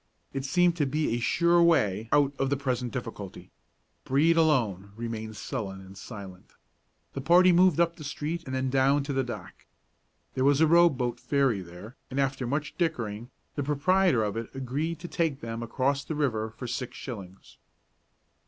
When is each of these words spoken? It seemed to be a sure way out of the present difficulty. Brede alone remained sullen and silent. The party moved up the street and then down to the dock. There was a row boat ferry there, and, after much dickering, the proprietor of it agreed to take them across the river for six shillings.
It 0.33 0.45
seemed 0.45 0.75
to 0.77 0.87
be 0.87 1.09
a 1.15 1.19
sure 1.19 1.61
way 1.61 2.09
out 2.11 2.33
of 2.39 2.49
the 2.49 2.57
present 2.57 2.91
difficulty. 2.91 3.51
Brede 4.03 4.35
alone 4.35 4.93
remained 4.95 5.35
sullen 5.37 5.79
and 5.79 5.95
silent. 5.95 6.53
The 7.13 7.21
party 7.21 7.51
moved 7.51 7.79
up 7.79 7.95
the 7.97 8.03
street 8.03 8.41
and 8.47 8.55
then 8.55 8.71
down 8.71 9.03
to 9.03 9.13
the 9.13 9.23
dock. 9.23 9.67
There 10.33 10.43
was 10.43 10.59
a 10.59 10.65
row 10.65 10.89
boat 10.89 11.19
ferry 11.19 11.61
there, 11.61 11.97
and, 12.09 12.19
after 12.19 12.47
much 12.47 12.75
dickering, 12.79 13.29
the 13.53 13.61
proprietor 13.61 14.23
of 14.23 14.35
it 14.37 14.49
agreed 14.55 14.97
to 15.01 15.07
take 15.07 15.39
them 15.39 15.61
across 15.61 16.03
the 16.03 16.15
river 16.15 16.49
for 16.57 16.65
six 16.65 16.97
shillings. 16.97 17.59